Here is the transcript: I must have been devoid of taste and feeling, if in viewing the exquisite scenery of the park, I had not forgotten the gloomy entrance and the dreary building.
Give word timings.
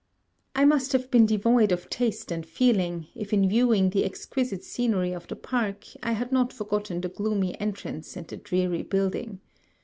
I 0.55 0.65
must 0.65 0.93
have 0.93 1.11
been 1.11 1.27
devoid 1.27 1.71
of 1.71 1.87
taste 1.87 2.31
and 2.31 2.43
feeling, 2.43 3.05
if 3.13 3.33
in 3.33 3.47
viewing 3.47 3.91
the 3.91 4.03
exquisite 4.03 4.63
scenery 4.63 5.13
of 5.13 5.27
the 5.27 5.35
park, 5.35 5.85
I 6.01 6.13
had 6.13 6.31
not 6.31 6.51
forgotten 6.51 7.01
the 7.01 7.07
gloomy 7.09 7.55
entrance 7.61 8.17
and 8.17 8.27
the 8.27 8.37
dreary 8.37 8.81
building. 8.81 9.41